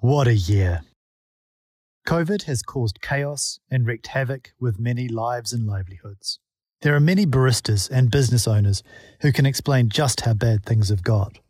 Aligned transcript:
What 0.00 0.28
a 0.28 0.34
year. 0.34 0.82
COVID 2.06 2.44
has 2.44 2.62
caused 2.62 3.00
chaos 3.00 3.58
and 3.68 3.84
wreaked 3.84 4.06
havoc 4.06 4.52
with 4.60 4.78
many 4.78 5.08
lives 5.08 5.52
and 5.52 5.66
livelihoods. 5.66 6.38
There 6.82 6.94
are 6.94 7.00
many 7.00 7.26
baristas 7.26 7.90
and 7.90 8.08
business 8.08 8.46
owners 8.46 8.84
who 9.22 9.32
can 9.32 9.44
explain 9.44 9.88
just 9.88 10.20
how 10.20 10.34
bad 10.34 10.64
things 10.64 10.90
have 10.90 11.02
got. 11.02 11.40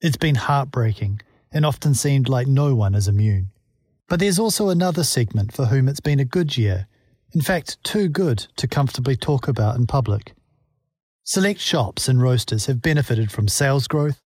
It's 0.00 0.16
been 0.16 0.36
heartbreaking 0.36 1.20
and 1.52 1.66
often 1.66 1.92
seemed 1.92 2.26
like 2.26 2.46
no 2.46 2.74
one 2.74 2.94
is 2.94 3.06
immune. 3.06 3.50
But 4.08 4.18
there's 4.18 4.38
also 4.38 4.70
another 4.70 5.04
segment 5.04 5.52
for 5.52 5.66
whom 5.66 5.86
it's 5.86 6.00
been 6.00 6.20
a 6.20 6.24
good 6.24 6.56
year, 6.56 6.86
in 7.34 7.42
fact, 7.42 7.84
too 7.84 8.08
good 8.08 8.46
to 8.56 8.66
comfortably 8.66 9.14
talk 9.14 9.46
about 9.46 9.76
in 9.76 9.86
public. 9.86 10.32
Select 11.24 11.60
shops 11.60 12.08
and 12.08 12.22
roasters 12.22 12.64
have 12.64 12.80
benefited 12.80 13.30
from 13.30 13.46
sales 13.46 13.86
growth, 13.86 14.18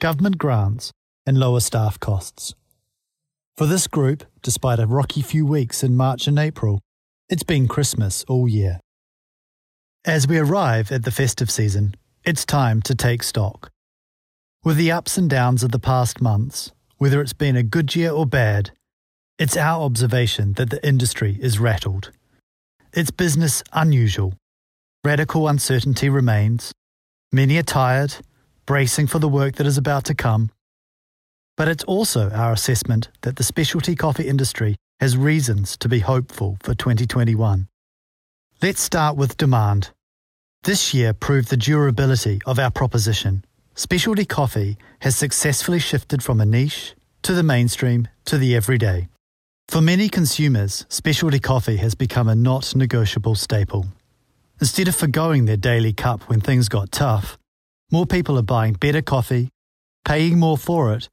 government 0.00 0.38
grants, 0.38 0.90
and 1.26 1.36
lower 1.36 1.60
staff 1.60 2.00
costs. 2.00 2.54
For 3.60 3.66
this 3.66 3.88
group, 3.88 4.24
despite 4.40 4.78
a 4.78 4.86
rocky 4.86 5.20
few 5.20 5.44
weeks 5.44 5.82
in 5.82 5.94
March 5.94 6.26
and 6.26 6.38
April, 6.38 6.80
it's 7.28 7.42
been 7.42 7.68
Christmas 7.68 8.24
all 8.26 8.48
year. 8.48 8.80
As 10.02 10.26
we 10.26 10.38
arrive 10.38 10.90
at 10.90 11.04
the 11.04 11.10
festive 11.10 11.50
season, 11.50 11.94
it's 12.24 12.46
time 12.46 12.80
to 12.80 12.94
take 12.94 13.22
stock. 13.22 13.70
With 14.64 14.78
the 14.78 14.90
ups 14.90 15.18
and 15.18 15.28
downs 15.28 15.62
of 15.62 15.72
the 15.72 15.78
past 15.78 16.22
months, 16.22 16.72
whether 16.96 17.20
it's 17.20 17.34
been 17.34 17.54
a 17.54 17.62
good 17.62 17.94
year 17.94 18.10
or 18.10 18.24
bad, 18.24 18.70
it's 19.38 19.58
our 19.58 19.82
observation 19.82 20.54
that 20.54 20.70
the 20.70 20.82
industry 20.82 21.36
is 21.38 21.58
rattled. 21.58 22.12
It's 22.94 23.10
business 23.10 23.62
unusual. 23.74 24.32
Radical 25.04 25.48
uncertainty 25.48 26.08
remains. 26.08 26.72
Many 27.30 27.58
are 27.58 27.62
tired, 27.62 28.14
bracing 28.64 29.06
for 29.06 29.18
the 29.18 29.28
work 29.28 29.56
that 29.56 29.66
is 29.66 29.76
about 29.76 30.06
to 30.06 30.14
come, 30.14 30.50
but 31.60 31.68
it's 31.68 31.84
also 31.84 32.30
our 32.30 32.54
assessment 32.54 33.10
that 33.20 33.36
the 33.36 33.42
specialty 33.42 33.94
coffee 33.94 34.26
industry 34.26 34.76
has 34.98 35.14
reasons 35.14 35.76
to 35.76 35.90
be 35.90 35.98
hopeful 35.98 36.56
for 36.62 36.74
2021. 36.74 37.68
Let's 38.62 38.80
start 38.80 39.18
with 39.18 39.36
demand. 39.36 39.90
This 40.62 40.94
year 40.94 41.12
proved 41.12 41.50
the 41.50 41.58
durability 41.58 42.40
of 42.46 42.58
our 42.58 42.70
proposition. 42.70 43.44
Specialty 43.74 44.24
coffee 44.24 44.78
has 45.00 45.14
successfully 45.16 45.78
shifted 45.78 46.22
from 46.22 46.40
a 46.40 46.46
niche 46.46 46.94
to 47.24 47.34
the 47.34 47.42
mainstream 47.42 48.08
to 48.24 48.38
the 48.38 48.56
everyday. 48.56 49.08
For 49.68 49.82
many 49.82 50.08
consumers, 50.08 50.86
specialty 50.88 51.40
coffee 51.40 51.76
has 51.76 51.94
become 51.94 52.30
a 52.30 52.34
not 52.34 52.74
negotiable 52.74 53.34
staple. 53.34 53.84
Instead 54.62 54.88
of 54.88 54.96
forgoing 54.96 55.44
their 55.44 55.58
daily 55.58 55.92
cup 55.92 56.22
when 56.22 56.40
things 56.40 56.70
got 56.70 56.90
tough, 56.90 57.36
more 57.92 58.06
people 58.06 58.38
are 58.38 58.50
buying 58.56 58.72
better 58.72 59.02
coffee, 59.02 59.50
paying 60.06 60.38
more 60.38 60.56
for 60.56 60.94
it, 60.94 61.10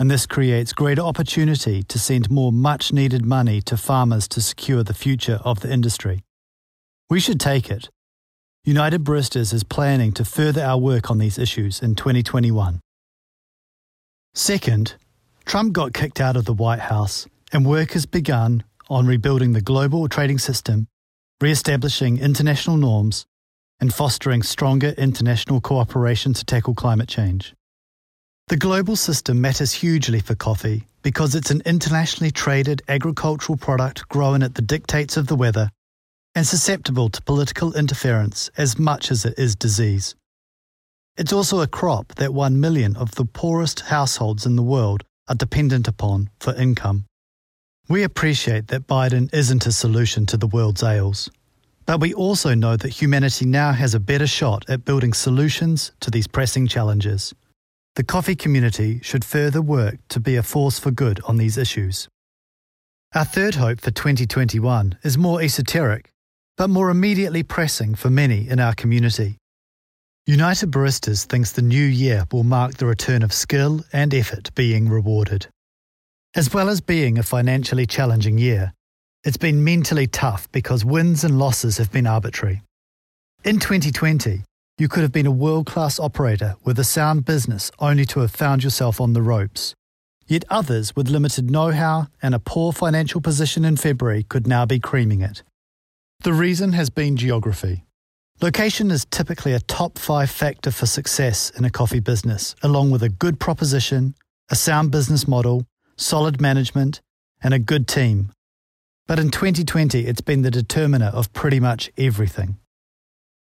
and 0.00 0.10
this 0.10 0.24
creates 0.24 0.72
greater 0.72 1.02
opportunity 1.02 1.82
to 1.82 1.98
send 1.98 2.30
more 2.30 2.50
much 2.50 2.90
needed 2.90 3.22
money 3.22 3.60
to 3.60 3.76
farmers 3.76 4.26
to 4.26 4.40
secure 4.40 4.82
the 4.82 4.94
future 4.94 5.38
of 5.44 5.60
the 5.60 5.70
industry. 5.70 6.24
We 7.10 7.20
should 7.20 7.38
take 7.38 7.70
it. 7.70 7.90
United 8.64 9.04
Baristas 9.04 9.52
is 9.52 9.62
planning 9.62 10.12
to 10.12 10.24
further 10.24 10.64
our 10.64 10.78
work 10.78 11.10
on 11.10 11.18
these 11.18 11.38
issues 11.38 11.82
in 11.82 11.96
2021. 11.96 12.80
Second, 14.32 14.94
Trump 15.44 15.74
got 15.74 15.92
kicked 15.92 16.18
out 16.18 16.36
of 16.36 16.46
the 16.46 16.54
White 16.54 16.80
House 16.80 17.26
and 17.52 17.66
work 17.66 17.92
has 17.92 18.06
begun 18.06 18.64
on 18.88 19.06
rebuilding 19.06 19.52
the 19.52 19.60
global 19.60 20.08
trading 20.08 20.38
system, 20.38 20.86
re 21.42 21.50
establishing 21.50 22.18
international 22.18 22.78
norms, 22.78 23.26
and 23.78 23.92
fostering 23.92 24.42
stronger 24.42 24.94
international 24.96 25.60
cooperation 25.60 26.32
to 26.32 26.42
tackle 26.42 26.74
climate 26.74 27.08
change. 27.08 27.52
The 28.50 28.56
global 28.56 28.96
system 28.96 29.40
matters 29.40 29.70
hugely 29.74 30.18
for 30.18 30.34
coffee 30.34 30.88
because 31.02 31.36
it's 31.36 31.52
an 31.52 31.62
internationally 31.64 32.32
traded 32.32 32.82
agricultural 32.88 33.56
product 33.56 34.08
grown 34.08 34.42
at 34.42 34.56
the 34.56 34.60
dictates 34.60 35.16
of 35.16 35.28
the 35.28 35.36
weather 35.36 35.70
and 36.34 36.44
susceptible 36.44 37.08
to 37.10 37.22
political 37.22 37.72
interference 37.74 38.50
as 38.56 38.76
much 38.76 39.12
as 39.12 39.24
it 39.24 39.38
is 39.38 39.54
disease. 39.54 40.16
It's 41.16 41.32
also 41.32 41.60
a 41.60 41.68
crop 41.68 42.16
that 42.16 42.34
1 42.34 42.58
million 42.58 42.96
of 42.96 43.14
the 43.14 43.24
poorest 43.24 43.82
households 43.82 44.44
in 44.44 44.56
the 44.56 44.64
world 44.64 45.04
are 45.28 45.36
dependent 45.36 45.86
upon 45.86 46.28
for 46.40 46.52
income. 46.56 47.04
We 47.88 48.02
appreciate 48.02 48.66
that 48.66 48.88
Biden 48.88 49.32
isn't 49.32 49.66
a 49.66 49.70
solution 49.70 50.26
to 50.26 50.36
the 50.36 50.48
world's 50.48 50.82
ails, 50.82 51.30
but 51.86 52.00
we 52.00 52.12
also 52.14 52.54
know 52.54 52.76
that 52.76 53.00
humanity 53.00 53.46
now 53.46 53.70
has 53.70 53.94
a 53.94 54.00
better 54.00 54.26
shot 54.26 54.68
at 54.68 54.84
building 54.84 55.12
solutions 55.12 55.92
to 56.00 56.10
these 56.10 56.26
pressing 56.26 56.66
challenges. 56.66 57.32
The 58.00 58.04
coffee 58.04 58.34
community 58.34 58.98
should 59.02 59.26
further 59.26 59.60
work 59.60 59.98
to 60.08 60.20
be 60.20 60.36
a 60.36 60.42
force 60.42 60.78
for 60.78 60.90
good 60.90 61.20
on 61.28 61.36
these 61.36 61.58
issues. 61.58 62.08
Our 63.14 63.26
third 63.26 63.56
hope 63.56 63.78
for 63.78 63.90
2021 63.90 64.96
is 65.02 65.18
more 65.18 65.42
esoteric, 65.42 66.10
but 66.56 66.70
more 66.70 66.88
immediately 66.88 67.42
pressing 67.42 67.94
for 67.94 68.08
many 68.08 68.48
in 68.48 68.58
our 68.58 68.74
community. 68.74 69.36
United 70.24 70.70
Baristas 70.70 71.26
thinks 71.26 71.52
the 71.52 71.60
new 71.60 71.84
year 71.84 72.24
will 72.32 72.42
mark 72.42 72.78
the 72.78 72.86
return 72.86 73.22
of 73.22 73.34
skill 73.34 73.84
and 73.92 74.14
effort 74.14 74.54
being 74.54 74.88
rewarded. 74.88 75.48
As 76.34 76.54
well 76.54 76.70
as 76.70 76.80
being 76.80 77.18
a 77.18 77.22
financially 77.22 77.84
challenging 77.84 78.38
year, 78.38 78.72
it's 79.24 79.36
been 79.36 79.62
mentally 79.62 80.06
tough 80.06 80.50
because 80.52 80.86
wins 80.86 81.22
and 81.22 81.38
losses 81.38 81.76
have 81.76 81.92
been 81.92 82.06
arbitrary. 82.06 82.62
In 83.44 83.58
2020, 83.58 84.42
you 84.80 84.88
could 84.88 85.02
have 85.02 85.12
been 85.12 85.26
a 85.26 85.30
world 85.30 85.66
class 85.66 86.00
operator 86.00 86.56
with 86.64 86.78
a 86.78 86.84
sound 86.84 87.26
business 87.26 87.70
only 87.80 88.06
to 88.06 88.20
have 88.20 88.30
found 88.30 88.64
yourself 88.64 88.98
on 88.98 89.12
the 89.12 89.20
ropes. 89.20 89.74
Yet 90.26 90.46
others 90.48 90.96
with 90.96 91.10
limited 91.10 91.50
know 91.50 91.70
how 91.70 92.06
and 92.22 92.34
a 92.34 92.38
poor 92.38 92.72
financial 92.72 93.20
position 93.20 93.66
in 93.66 93.76
February 93.76 94.22
could 94.22 94.46
now 94.46 94.64
be 94.64 94.80
creaming 94.80 95.20
it. 95.20 95.42
The 96.20 96.32
reason 96.32 96.72
has 96.72 96.88
been 96.88 97.18
geography. 97.18 97.84
Location 98.40 98.90
is 98.90 99.04
typically 99.04 99.52
a 99.52 99.60
top 99.60 99.98
five 99.98 100.30
factor 100.30 100.70
for 100.70 100.86
success 100.86 101.50
in 101.50 101.66
a 101.66 101.70
coffee 101.70 102.00
business, 102.00 102.56
along 102.62 102.90
with 102.90 103.02
a 103.02 103.10
good 103.10 103.38
proposition, 103.38 104.14
a 104.48 104.56
sound 104.56 104.90
business 104.90 105.28
model, 105.28 105.66
solid 105.98 106.40
management, 106.40 107.02
and 107.42 107.52
a 107.52 107.58
good 107.58 107.86
team. 107.86 108.32
But 109.06 109.18
in 109.18 109.30
2020, 109.30 110.06
it's 110.06 110.22
been 110.22 110.40
the 110.40 110.50
determiner 110.50 111.08
of 111.12 111.34
pretty 111.34 111.60
much 111.60 111.90
everything. 111.98 112.59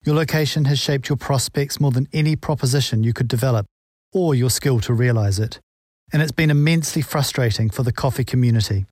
Your 0.05 0.17
location 0.17 0.65
has 0.65 0.81
shaped 0.81 1.09
your 1.09 1.17
prospects 1.17 1.79
more 1.79 1.93
than 1.93 2.09
any 2.13 2.35
proposition 2.35 3.05
you 3.05 3.13
could 3.13 3.29
develop 3.29 3.67
or 4.13 4.35
your 4.35 4.51
skill 4.51 4.81
to 4.81 4.93
realize 4.93 5.39
it. 5.39 5.61
And 6.13 6.21
it's 6.21 6.33
been 6.33 6.51
immensely 6.51 7.03
frustrating 7.03 7.71
for 7.71 7.85
the 7.85 7.93
coffee 7.93 8.25
community. 8.25 8.87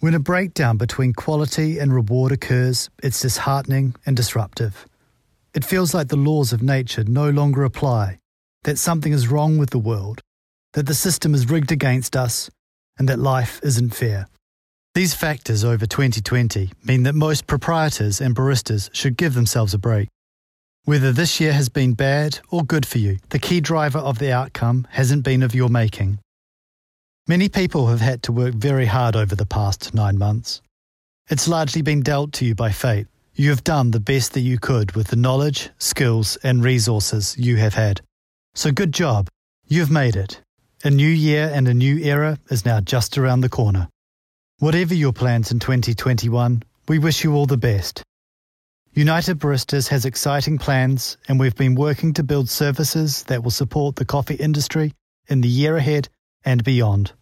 When 0.00 0.14
a 0.14 0.20
breakdown 0.20 0.76
between 0.76 1.14
quality 1.14 1.78
and 1.78 1.94
reward 1.94 2.30
occurs, 2.30 2.90
it's 3.02 3.20
disheartening 3.20 3.94
and 4.04 4.16
disruptive. 4.16 4.86
It 5.54 5.64
feels 5.64 5.94
like 5.94 6.08
the 6.08 6.16
laws 6.16 6.52
of 6.52 6.62
nature 6.62 7.04
no 7.04 7.30
longer 7.30 7.64
apply, 7.64 8.18
that 8.64 8.78
something 8.78 9.14
is 9.14 9.28
wrong 9.28 9.56
with 9.56 9.70
the 9.70 9.78
world, 9.78 10.20
that 10.74 10.86
the 10.86 10.94
system 10.94 11.34
is 11.34 11.48
rigged 11.48 11.72
against 11.72 12.14
us, 12.14 12.50
and 12.98 13.08
that 13.08 13.18
life 13.18 13.60
isn't 13.62 13.94
fair. 13.94 14.28
These 14.94 15.14
factors 15.14 15.64
over 15.64 15.86
2020 15.86 16.70
mean 16.84 17.04
that 17.04 17.14
most 17.14 17.46
proprietors 17.46 18.20
and 18.20 18.36
baristas 18.36 18.90
should 18.92 19.16
give 19.16 19.32
themselves 19.32 19.72
a 19.72 19.78
break. 19.78 20.08
Whether 20.88 21.12
this 21.12 21.38
year 21.38 21.52
has 21.52 21.68
been 21.68 21.92
bad 21.92 22.38
or 22.50 22.64
good 22.64 22.86
for 22.86 22.96
you, 22.96 23.18
the 23.28 23.38
key 23.38 23.60
driver 23.60 23.98
of 23.98 24.18
the 24.18 24.32
outcome 24.32 24.86
hasn't 24.90 25.22
been 25.22 25.42
of 25.42 25.54
your 25.54 25.68
making. 25.68 26.18
Many 27.26 27.50
people 27.50 27.88
have 27.88 28.00
had 28.00 28.22
to 28.22 28.32
work 28.32 28.54
very 28.54 28.86
hard 28.86 29.14
over 29.14 29.36
the 29.36 29.44
past 29.44 29.92
nine 29.92 30.16
months. 30.16 30.62
It's 31.28 31.46
largely 31.46 31.82
been 31.82 32.00
dealt 32.00 32.32
to 32.32 32.46
you 32.46 32.54
by 32.54 32.72
fate. 32.72 33.06
You 33.34 33.50
have 33.50 33.64
done 33.64 33.90
the 33.90 34.00
best 34.00 34.32
that 34.32 34.40
you 34.40 34.58
could 34.58 34.92
with 34.92 35.08
the 35.08 35.16
knowledge, 35.16 35.68
skills, 35.76 36.38
and 36.42 36.64
resources 36.64 37.36
you 37.36 37.56
have 37.56 37.74
had. 37.74 38.00
So 38.54 38.72
good 38.72 38.92
job. 38.92 39.28
You've 39.66 39.90
made 39.90 40.16
it. 40.16 40.40
A 40.84 40.90
new 40.90 41.06
year 41.06 41.50
and 41.52 41.68
a 41.68 41.74
new 41.74 41.98
era 41.98 42.38
is 42.48 42.64
now 42.64 42.80
just 42.80 43.18
around 43.18 43.42
the 43.42 43.50
corner. 43.50 43.90
Whatever 44.58 44.94
your 44.94 45.12
plans 45.12 45.52
in 45.52 45.58
2021, 45.58 46.62
we 46.88 46.98
wish 46.98 47.24
you 47.24 47.34
all 47.34 47.44
the 47.44 47.58
best. 47.58 48.02
United 48.98 49.38
Baristas 49.38 49.86
has 49.86 50.04
exciting 50.04 50.58
plans, 50.58 51.18
and 51.28 51.38
we've 51.38 51.54
been 51.54 51.76
working 51.76 52.12
to 52.14 52.24
build 52.24 52.50
services 52.50 53.22
that 53.28 53.44
will 53.44 53.52
support 53.52 53.94
the 53.94 54.04
coffee 54.04 54.34
industry 54.34 54.92
in 55.28 55.40
the 55.40 55.46
year 55.46 55.76
ahead 55.76 56.08
and 56.44 56.64
beyond. 56.64 57.12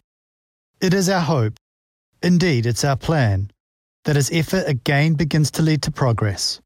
It 0.81 0.95
is 0.95 1.07
our 1.07 1.21
hope, 1.21 1.53
indeed, 2.23 2.65
it's 2.65 2.83
our 2.83 2.95
plan, 2.95 3.51
that 4.05 4.17
as 4.17 4.31
effort 4.31 4.63
again 4.65 5.13
begins 5.13 5.51
to 5.51 5.61
lead 5.61 5.83
to 5.83 5.91
progress, 5.91 6.59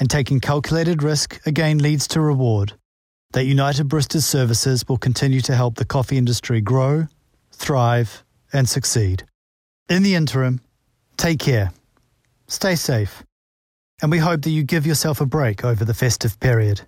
and 0.00 0.10
taking 0.10 0.40
calculated 0.40 1.00
risk 1.00 1.40
again 1.46 1.78
leads 1.78 2.08
to 2.08 2.20
reward, 2.20 2.72
that 3.34 3.44
United 3.44 3.88
Baristas 3.88 4.24
services 4.24 4.84
will 4.88 4.98
continue 4.98 5.42
to 5.42 5.54
help 5.54 5.76
the 5.76 5.84
coffee 5.84 6.18
industry 6.18 6.60
grow, 6.60 7.06
thrive, 7.52 8.24
and 8.52 8.68
succeed. 8.68 9.26
In 9.88 10.02
the 10.02 10.16
interim, 10.16 10.60
take 11.16 11.38
care, 11.38 11.70
stay 12.48 12.74
safe 12.74 13.22
and 14.02 14.10
we 14.10 14.18
hope 14.18 14.42
that 14.42 14.50
you 14.50 14.62
give 14.62 14.86
yourself 14.86 15.20
a 15.20 15.26
break 15.26 15.64
over 15.64 15.84
the 15.84 15.94
festive 15.94 16.38
period. 16.40 16.82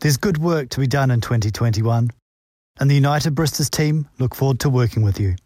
There's 0.00 0.16
good 0.16 0.38
work 0.38 0.70
to 0.70 0.80
be 0.80 0.86
done 0.86 1.10
in 1.10 1.20
2021, 1.20 2.10
and 2.78 2.90
the 2.90 2.94
United 2.94 3.34
Baristas 3.34 3.70
team 3.70 4.08
look 4.18 4.34
forward 4.34 4.60
to 4.60 4.70
working 4.70 5.02
with 5.02 5.20
you. 5.20 5.36